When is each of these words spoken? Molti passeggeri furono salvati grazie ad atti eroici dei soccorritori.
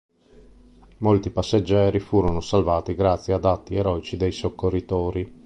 Molti 0.97 1.29
passeggeri 1.29 1.99
furono 1.99 2.39
salvati 2.41 2.95
grazie 2.95 3.33
ad 3.33 3.45
atti 3.45 3.75
eroici 3.75 4.17
dei 4.17 4.31
soccorritori. 4.31 5.31